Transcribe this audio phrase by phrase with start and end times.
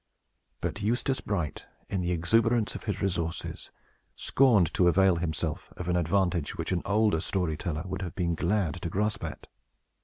[0.61, 3.69] But Eustace Bright, in the exuberance of his resources,
[4.15, 8.33] scorned to avail himself of an advantage which an older story teller would have been
[8.33, 9.45] glad to grasp at.